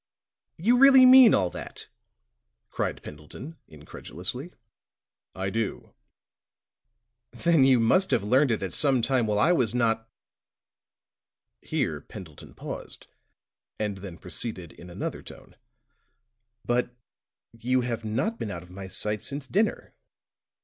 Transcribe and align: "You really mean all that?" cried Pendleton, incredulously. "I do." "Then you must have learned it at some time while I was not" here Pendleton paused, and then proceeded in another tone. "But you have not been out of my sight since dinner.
"You 0.57 0.77
really 0.79 1.05
mean 1.05 1.35
all 1.35 1.51
that?" 1.51 1.87
cried 2.71 3.03
Pendleton, 3.03 3.57
incredulously. 3.67 4.51
"I 5.35 5.51
do." 5.51 5.93
"Then 7.29 7.63
you 7.65 7.79
must 7.79 8.09
have 8.09 8.23
learned 8.23 8.49
it 8.49 8.63
at 8.63 8.73
some 8.73 9.03
time 9.03 9.27
while 9.27 9.37
I 9.37 9.51
was 9.51 9.75
not" 9.75 10.09
here 11.71 12.01
Pendleton 12.01 12.55
paused, 12.55 13.05
and 13.77 13.99
then 13.99 14.17
proceeded 14.17 14.71
in 14.71 14.89
another 14.89 15.21
tone. 15.21 15.55
"But 16.65 16.95
you 17.51 17.81
have 17.81 18.03
not 18.03 18.39
been 18.39 18.49
out 18.49 18.63
of 18.63 18.71
my 18.71 18.87
sight 18.87 19.21
since 19.21 19.45
dinner. 19.47 19.93